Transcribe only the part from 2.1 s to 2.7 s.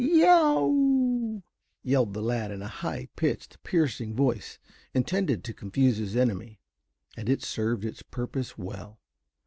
the lad in a